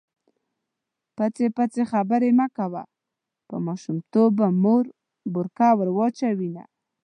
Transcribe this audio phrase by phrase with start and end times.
[1.17, 2.83] پخې پخې خبرې مه کړه_
[3.47, 4.83] په ماشومتوب به مور
[5.33, 6.63] بورکه در واچوینه